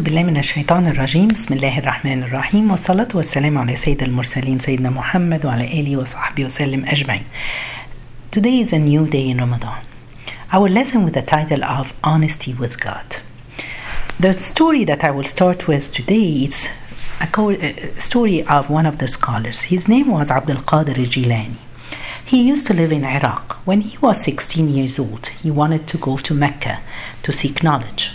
[0.00, 4.89] أعوذ بالله من الشيطان الرجيم بسم الله الرحمن الرحيم والصلاة والسلام على سيد المرسلين سيدنا
[4.89, 7.23] محمد وعلى آله وصحبه وسلم أجمعين
[8.31, 9.83] Today is a new day in Ramadan.
[10.53, 13.17] Our lesson with the title of Honesty with God.
[14.17, 16.69] The story that I will start with today is
[17.19, 19.63] a, co- a story of one of the scholars.
[19.73, 21.57] His name was Abdul Qadir Jilani.
[22.25, 23.57] He used to live in Iraq.
[23.65, 26.79] When he was 16 years old, he wanted to go to Mecca
[27.23, 28.11] to seek knowledge.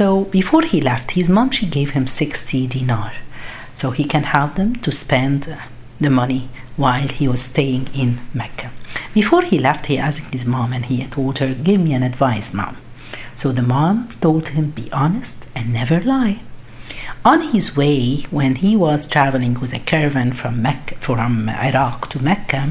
[0.00, 3.12] So before he left, his mom she gave him 60 dinar,
[3.76, 5.54] so he can have them to spend
[6.00, 6.48] the money
[6.78, 8.70] while he was staying in Mecca.
[9.12, 12.54] Before he left, he asked his mom and he told her, "Give me an advice,
[12.54, 12.78] mom."
[13.36, 16.38] So the mom told him, "Be honest and never lie."
[17.22, 22.24] On his way, when he was traveling with a caravan from Mecca, from Iraq to
[22.30, 22.62] Mecca,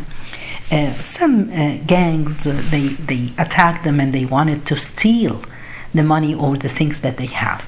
[0.71, 5.43] uh, some uh, gangs uh, they they attacked them and they wanted to steal
[5.93, 7.63] the money or the things that they have.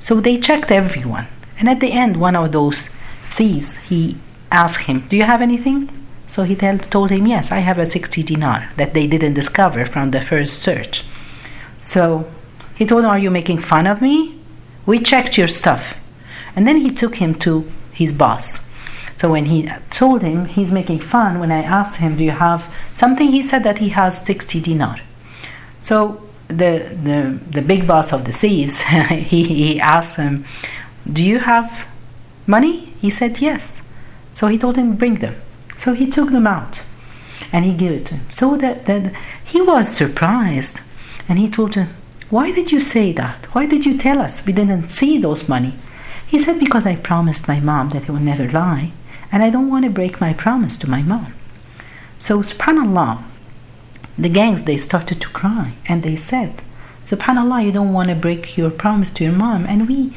[0.00, 1.26] So they checked everyone,
[1.58, 2.88] and at the end, one of those
[3.30, 4.16] thieves he
[4.50, 5.90] asked him, "Do you have anything?"
[6.26, 9.86] So he tell, told him, "Yes, I have a sixty dinar that they didn't discover
[9.86, 11.04] from the first search."
[11.80, 12.26] So
[12.74, 14.38] he told him, "Are you making fun of me?
[14.86, 15.96] We checked your stuff,"
[16.54, 18.60] and then he took him to his boss.
[19.16, 22.62] So when he told him he's making fun, when I asked him, "Do you have
[22.92, 24.98] something?" he said that he has sixty dinar.
[25.80, 28.80] So the the the big boss of the thieves
[29.30, 30.44] he, he asked him,
[31.10, 31.86] "Do you have
[32.46, 33.80] money?" He said, "Yes."
[34.32, 35.36] So he told him, "Bring them."
[35.78, 36.80] So he took them out,
[37.52, 38.26] and he gave it to him.
[38.32, 39.12] So that, that
[39.44, 40.80] he was surprised,
[41.28, 41.88] and he told him,
[42.30, 43.46] "Why did you say that?
[43.54, 45.74] Why did you tell us we didn't see those money?"
[46.26, 48.92] He said, "Because I promised my mom that he would never lie,
[49.30, 51.34] and I don't want to break my promise to my mom."
[52.18, 53.22] So, Subhanallah,
[54.18, 56.62] the gangs they started to cry and they said
[57.06, 59.64] subhanallah you don't want to break your promise to your mom.
[59.64, 60.14] And we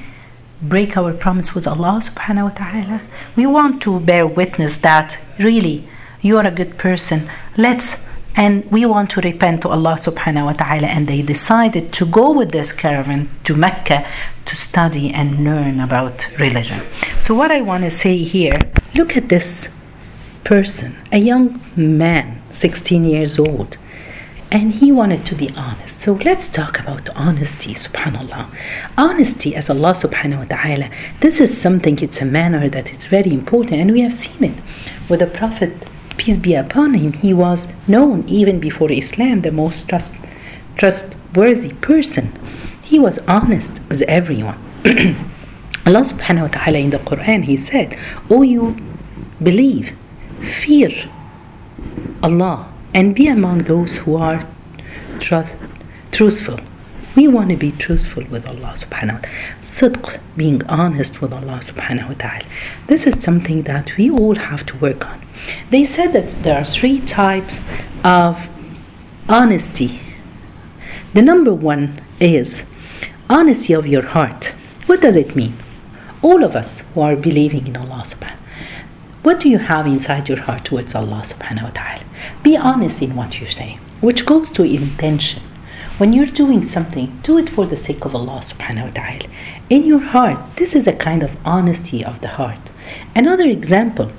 [0.61, 3.01] break our promise with allah subhanahu wa ta'ala.
[3.35, 5.87] We want to bear witness that really
[6.21, 7.29] you are a good person.
[7.57, 7.95] Let's
[8.35, 10.87] and we want to repent to allah subhanahu wa ta'ala.
[10.87, 14.05] And they decided to go with this caravan to mecca
[14.45, 16.81] to study and learn about religion.
[17.21, 18.57] So what i want to say here
[18.93, 19.69] look at this
[20.43, 23.77] person a young man 16 years old
[24.51, 26.01] and he wanted to be honest.
[26.01, 28.47] So let's talk about honesty, subhanAllah.
[28.97, 30.89] Honesty as Allah subhanahu wa ta'ala,
[31.21, 34.63] this is something, it's a manner that is very important, and we have seen it
[35.07, 35.71] with the Prophet,
[36.17, 37.13] peace be upon him.
[37.13, 40.13] He was known even before Islam, the most trust,
[40.75, 42.33] trustworthy person.
[42.81, 44.59] He was honest with everyone.
[45.85, 47.97] Allah subhanahu wa ta'ala in the Quran, He said,
[48.29, 48.75] O you
[49.41, 49.95] believe,
[50.41, 51.09] fear
[52.21, 54.45] Allah and be among those who are
[55.19, 55.49] truth,
[56.11, 56.59] truthful.
[57.15, 59.35] We want to be truthful with Allah subhanahu wa ta'ala.
[59.61, 62.45] Sidq, being honest with Allah subhanahu wa ta'ala.
[62.87, 65.21] This is something that we all have to work on.
[65.69, 67.59] They said that there are three types
[68.03, 68.47] of
[69.27, 69.99] honesty.
[71.13, 72.63] The number one is
[73.29, 74.53] honesty of your heart.
[74.85, 75.57] What does it mean?
[76.21, 78.40] All of us who are believing in Allah subhanahu
[79.23, 82.03] what do you have inside your heart towards Allah subhanahu wa ta'ala?
[82.41, 85.43] Be honest in what you say, which goes to intention.
[85.99, 89.27] When you're doing something, do it for the sake of Allah subhanahu wa ta'ala.
[89.69, 92.71] In your heart, this is a kind of honesty of the heart.
[93.15, 94.11] Another example,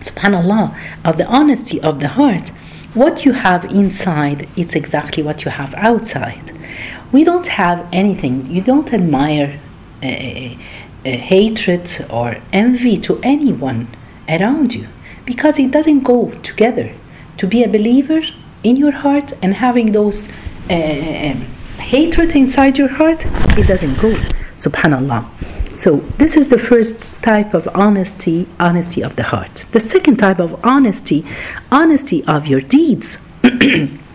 [0.00, 0.74] subhanallah,
[1.04, 2.48] of the honesty of the heart,
[2.94, 6.56] what you have inside, it's exactly what you have outside.
[7.12, 9.60] We don't have anything, you don't admire
[10.02, 10.56] uh, uh,
[11.04, 13.88] hatred or envy to anyone
[14.28, 14.88] around you
[15.24, 16.92] because it doesn't go together.
[17.38, 18.22] To be a believer
[18.62, 20.28] in your heart and having those
[20.70, 21.34] uh,
[21.78, 23.24] hatred inside your heart,
[23.58, 24.14] it doesn't go.
[24.56, 25.28] Subhanallah.
[25.76, 29.66] So this is the first type of honesty, honesty of the heart.
[29.72, 31.26] The second type of honesty,
[31.70, 33.18] honesty of your deeds.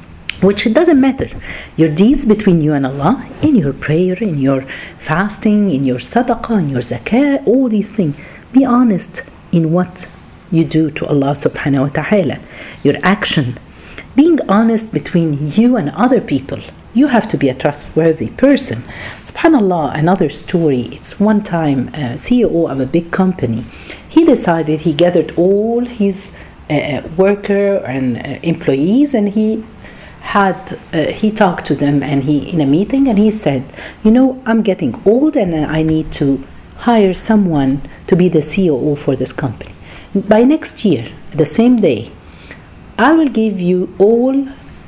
[0.41, 1.29] which it doesn't matter.
[1.77, 4.65] Your deeds between you and Allah, in your prayer, in your
[4.99, 8.15] fasting, in your sadaqah, in your zakah, all these things.
[8.51, 9.21] Be honest
[9.51, 10.07] in what
[10.51, 12.39] you do to Allah subhanahu wa ta'ala.
[12.83, 13.59] Your action.
[14.15, 16.59] Being honest between you and other people.
[16.93, 18.83] You have to be a trustworthy person.
[19.21, 20.89] Subhanallah, another story.
[20.91, 23.65] It's one time a CEO of a big company.
[24.09, 26.31] He decided he gathered all his
[26.69, 29.63] uh, worker and uh, employees and he
[30.21, 33.63] had uh, he talked to them and he in a meeting and he said
[34.03, 36.41] you know i'm getting old and i need to
[36.87, 39.73] hire someone to be the ceo for this company
[40.15, 42.11] by next year the same day
[42.97, 44.47] i will give you all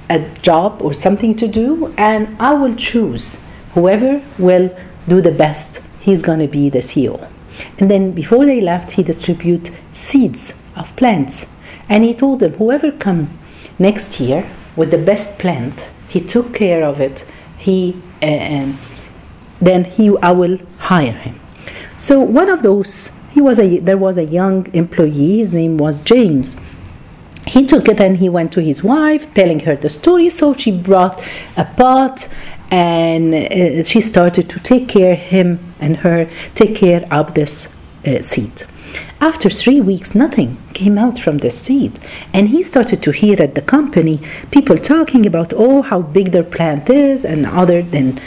[0.09, 3.37] a job or something to do and i will choose
[3.73, 4.69] whoever will
[5.07, 7.27] do the best he's going to be the CEO.
[7.77, 11.45] And then before they left, he distribute seeds of plants.
[11.87, 13.29] And he told them, whoever come
[13.79, 15.73] next year with the best plant,
[16.07, 17.25] he took care of it.
[17.57, 18.73] He uh,
[19.61, 21.39] then he I will hire him.
[21.97, 25.39] So one of those he was a there was a young employee.
[25.39, 26.55] His name was James.
[27.47, 30.29] He took it and he went to his wife, telling her the story.
[30.29, 31.21] So she brought
[31.57, 32.27] a pot
[32.71, 37.67] and uh, she started to take care him and her take care of this
[38.05, 38.63] uh, seed.
[39.19, 41.99] After three weeks, nothing came out from the seed,
[42.33, 46.43] and he started to hear at the company people talking about oh how big their
[46.43, 48.19] plant is, and other than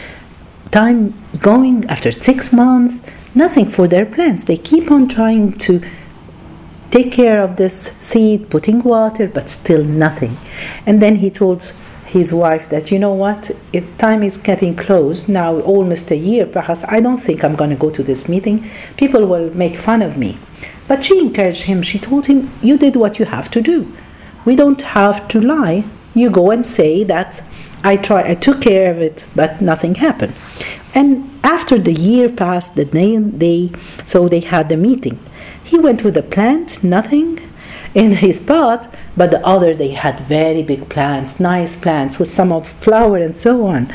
[0.72, 3.00] time going after six months,
[3.37, 4.44] nothing for their plants.
[4.44, 5.83] They keep on trying to
[6.91, 10.37] take care of this seed, putting water, but still nothing.
[10.87, 11.73] And then he told
[12.06, 13.50] his wife that you know what?
[13.99, 17.77] Time is getting close now almost a year perhaps i don't think i'm going to
[17.77, 18.71] go to this meeting.
[18.97, 20.38] People will make fun of me.
[20.88, 21.83] But she encouraged him.
[21.83, 23.93] She told him you did what you have to do.
[24.44, 25.85] We don't have to lie.
[26.15, 27.43] You go and say that
[27.93, 30.35] i try i took care of it but nothing happened
[30.94, 31.09] and
[31.44, 33.71] after the year passed the day, they
[34.05, 35.19] so they had the meeting
[35.62, 37.29] he went with a plant nothing
[37.97, 42.53] in his pot, but the other they had very big plants, nice plants with some
[42.53, 43.93] of flower and so on.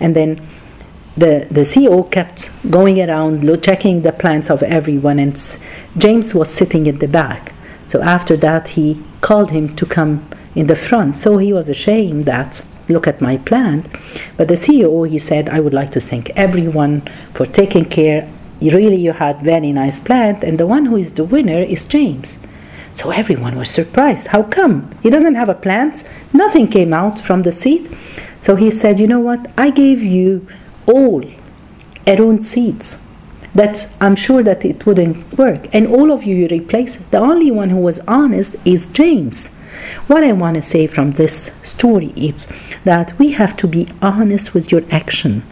[0.00, 0.46] And then
[1.16, 5.58] the, the CEO kept going around checking the plants of everyone, and
[5.96, 7.52] James was sitting in the back.
[7.86, 11.16] So after that, he called him to come in the front.
[11.16, 13.86] So he was ashamed that look at my plant.
[14.36, 17.02] But the CEO he said, I would like to thank everyone
[17.32, 18.28] for taking care.
[18.60, 22.36] Really, you had very nice plant, and the one who is the winner is James.
[22.94, 24.28] So everyone was surprised.
[24.28, 24.96] How come?
[25.02, 26.04] He doesn't have a plant.
[26.32, 27.96] Nothing came out from the seed.
[28.40, 29.50] So he said, You know what?
[29.58, 30.46] I gave you
[30.86, 31.24] all
[32.06, 32.96] Aaron seeds.
[33.54, 35.68] That I'm sure that it wouldn't work.
[35.72, 36.96] And all of you you replace.
[37.10, 39.50] The only one who was honest is James.
[40.06, 42.46] What I want to say from this story is
[42.84, 45.42] that we have to be honest with your action,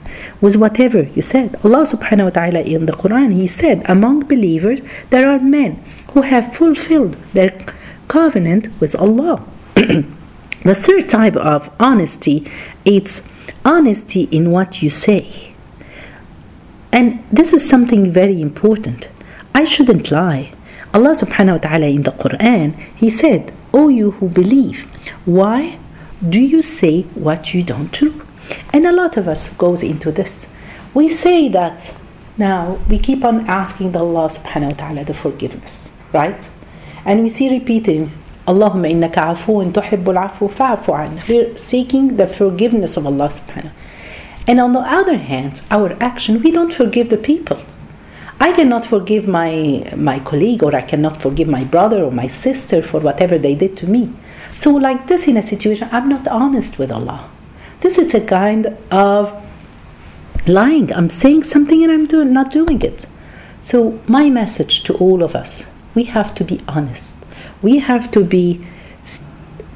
[0.40, 1.56] with whatever you said.
[1.64, 5.82] Allah subhanahu wa ta'ala in the Quran, He said, among believers there are men
[6.12, 7.52] who have fulfilled their
[8.08, 9.44] covenant with Allah.
[9.74, 12.46] the third type of honesty
[12.84, 13.22] it's
[13.64, 15.51] honesty in what you say.
[16.92, 19.08] And this is something very important.
[19.54, 20.52] I shouldn't lie.
[20.94, 24.80] Allah subhanahu wa ta'ala in the Quran, He said, O you who believe,
[25.24, 25.78] why
[26.28, 28.24] do you say what you don't do?
[28.72, 30.46] And a lot of us goes into this.
[30.92, 31.94] We say that
[32.36, 36.42] now we keep on asking the Allah subhanahu wa ta'ala the forgiveness right?
[37.04, 38.12] And we see repeating,
[38.46, 41.22] Allahumma innaka afuun tuhibbul afu fa'afu an.
[41.28, 43.70] We're seeking the forgiveness of Allah subhanahu.
[44.46, 47.62] And on the other hand, our action, we don't forgive the people.
[48.40, 52.82] I cannot forgive my my colleague or I cannot forgive my brother or my sister
[52.82, 54.12] for whatever they did to me.
[54.56, 57.30] So like this in a situation, I'm not honest with Allah.
[57.80, 59.32] This is a kind of
[60.46, 60.92] lying.
[60.92, 63.06] I'm saying something and I'm not doing it.
[63.62, 65.62] So my message to all of us
[65.94, 67.14] we have to be honest.
[67.60, 68.64] We have to be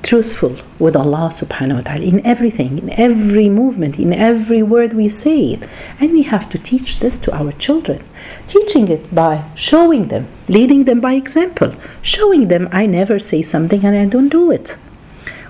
[0.06, 5.08] truthful with Allah subhanahu wa ta'ala in everything, in every movement, in every word we
[5.08, 5.58] say.
[6.00, 8.02] And we have to teach this to our children.
[8.46, 13.84] Teaching it by showing them, leading them by example, showing them I never say something
[13.84, 14.76] and I don't do it.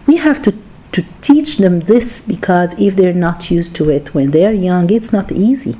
[0.06, 0.54] We have to,
[0.92, 5.12] to teach them this because if they're not used to it when they're young, it's
[5.12, 5.76] not easy.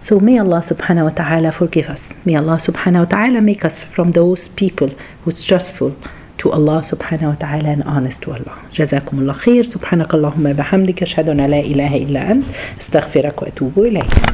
[0.00, 2.10] So may Allah subhanahu wa ta'ala forgive us.
[2.24, 4.90] May Allah subhanahu wa ta'ala make us from those people
[5.24, 5.94] who's trustful
[6.40, 8.56] to Allah subhanahu wa ta'ala and honest to Allah.
[8.74, 9.64] جزاكم الله خير.
[9.64, 12.44] سبحانك اللهم بحمدك أشهد أن لا إله إلا أنت.
[12.80, 14.30] أستغفرك وأتوب إليك.